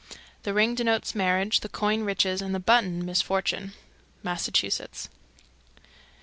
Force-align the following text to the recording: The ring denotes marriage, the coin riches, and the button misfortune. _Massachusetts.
The 0.41 0.53
ring 0.55 0.73
denotes 0.73 1.13
marriage, 1.13 1.59
the 1.59 1.69
coin 1.69 2.01
riches, 2.01 2.41
and 2.41 2.55
the 2.55 2.59
button 2.59 3.05
misfortune. 3.05 3.73
_Massachusetts. 4.25 5.09